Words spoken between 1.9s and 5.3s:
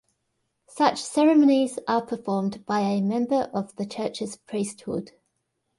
performed by a member of the church's priesthood.